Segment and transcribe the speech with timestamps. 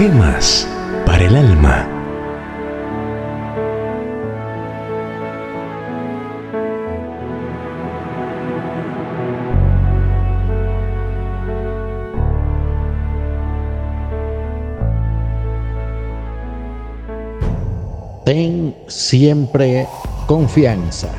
[0.00, 0.66] Gemas
[1.04, 1.86] para el alma.
[18.24, 19.86] Ten siempre
[20.26, 21.10] confianza.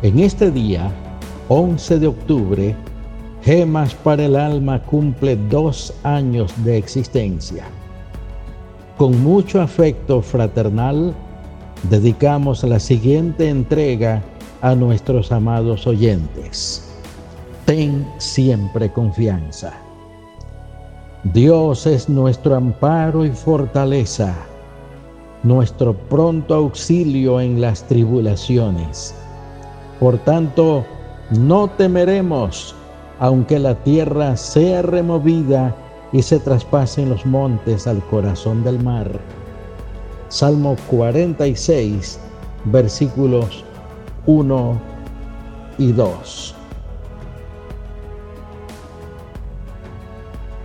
[0.00, 0.90] En este día,
[1.48, 2.76] 11 de octubre,
[3.46, 7.62] Gemas para el Alma cumple dos años de existencia.
[8.98, 11.14] Con mucho afecto fraternal,
[11.88, 14.20] dedicamos la siguiente entrega
[14.62, 16.92] a nuestros amados oyentes.
[17.66, 19.74] Ten siempre confianza.
[21.22, 24.34] Dios es nuestro amparo y fortaleza,
[25.44, 29.14] nuestro pronto auxilio en las tribulaciones.
[30.00, 30.84] Por tanto,
[31.30, 32.74] no temeremos
[33.18, 35.74] aunque la tierra sea removida
[36.12, 39.10] y se traspasen los montes al corazón del mar.
[40.28, 42.18] Salmo 46,
[42.64, 43.64] versículos
[44.26, 44.80] 1
[45.78, 46.54] y 2.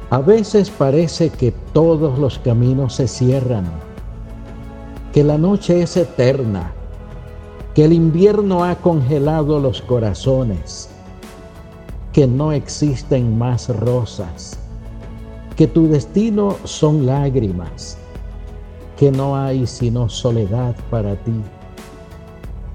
[0.10, 3.66] A veces parece que todos los caminos se cierran,
[5.14, 6.74] que la noche es eterna,
[7.74, 10.91] que el invierno ha congelado los corazones
[12.14, 14.58] que no existen más rosas,
[15.56, 17.98] que tu destino son lágrimas,
[18.98, 21.42] que no hay sino soledad para ti,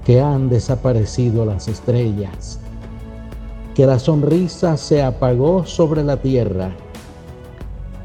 [0.05, 2.59] que han desaparecido las estrellas,
[3.75, 6.71] que la sonrisa se apagó sobre la tierra,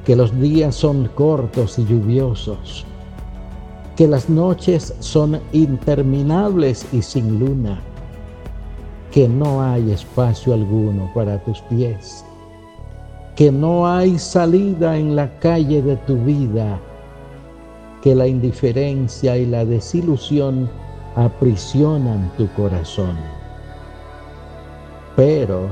[0.05, 2.85] que los días son cortos y lluviosos,
[3.97, 7.81] que las noches son interminables y sin luna
[9.13, 12.25] que no hay espacio alguno para tus pies,
[13.37, 16.81] que no hay salida en la calle de tu vida,
[18.01, 20.69] que la indiferencia y la desilusión
[21.15, 23.19] aprisionan tu corazón.
[25.15, 25.69] Pero,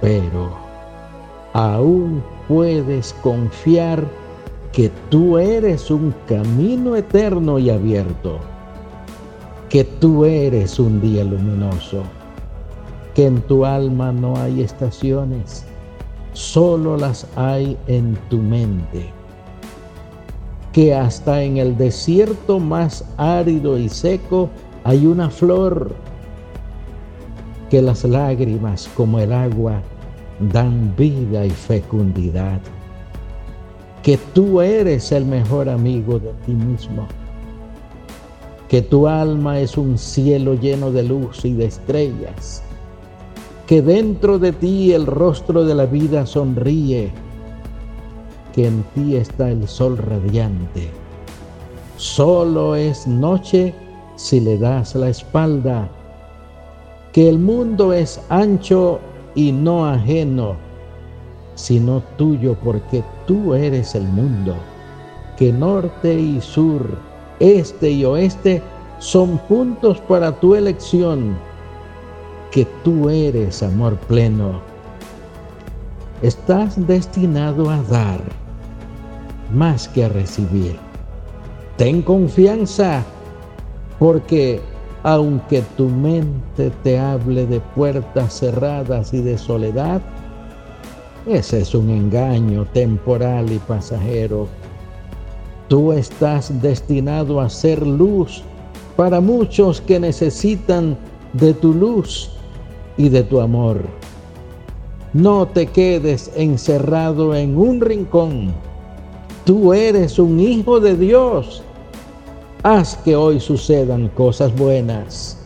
[0.00, 0.50] pero,
[1.54, 4.04] aún puedes confiar
[4.70, 8.38] que tú eres un camino eterno y abierto,
[9.68, 12.04] que tú eres un día luminoso
[13.18, 15.64] que en tu alma no hay estaciones,
[16.34, 19.10] solo las hay en tu mente,
[20.72, 24.50] que hasta en el desierto más árido y seco
[24.84, 25.96] hay una flor,
[27.68, 29.82] que las lágrimas como el agua
[30.52, 32.60] dan vida y fecundidad,
[34.04, 37.08] que tú eres el mejor amigo de ti mismo,
[38.68, 42.62] que tu alma es un cielo lleno de luz y de estrellas,
[43.68, 47.12] que dentro de ti el rostro de la vida sonríe,
[48.54, 50.88] que en ti está el sol radiante.
[51.98, 53.74] Solo es noche
[54.16, 55.86] si le das la espalda,
[57.12, 59.00] que el mundo es ancho
[59.34, 60.56] y no ajeno,
[61.54, 64.54] sino tuyo porque tú eres el mundo,
[65.36, 66.96] que norte y sur,
[67.38, 68.62] este y oeste
[68.98, 71.36] son puntos para tu elección
[72.50, 74.60] que tú eres amor pleno.
[76.22, 78.20] Estás destinado a dar
[79.52, 80.76] más que a recibir.
[81.76, 83.04] Ten confianza
[83.98, 84.60] porque
[85.04, 90.00] aunque tu mente te hable de puertas cerradas y de soledad,
[91.26, 94.48] ese es un engaño temporal y pasajero.
[95.68, 98.42] Tú estás destinado a ser luz
[98.96, 100.96] para muchos que necesitan
[101.34, 102.37] de tu luz
[102.98, 103.80] y de tu amor.
[105.14, 108.52] No te quedes encerrado en un rincón.
[109.46, 111.62] Tú eres un hijo de Dios.
[112.62, 115.38] Haz que hoy sucedan cosas buenas.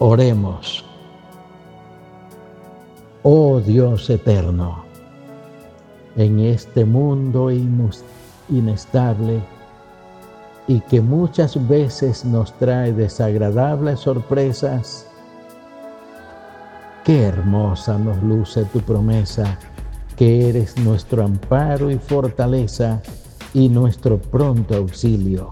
[0.00, 0.84] Oremos.
[3.22, 4.84] Oh Dios eterno,
[6.16, 7.50] en este mundo
[8.50, 9.40] inestable,
[10.66, 15.06] y que muchas veces nos trae desagradables sorpresas,
[17.04, 19.58] qué hermosa nos luce tu promesa,
[20.16, 23.02] que eres nuestro amparo y fortaleza
[23.52, 25.50] y nuestro pronto auxilio.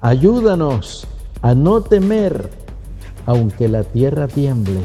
[0.00, 1.06] Ayúdanos
[1.42, 2.50] a no temer,
[3.26, 4.80] aunque la tierra tiemble,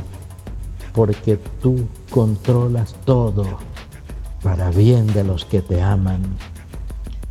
[0.94, 3.45] porque tú controlas todo
[4.41, 6.21] para bien de los que te aman.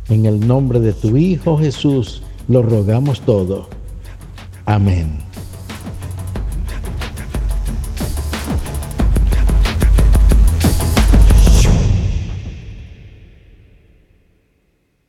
[0.09, 3.67] En el nombre de tu Hijo Jesús lo rogamos todo.
[4.65, 5.32] Amén.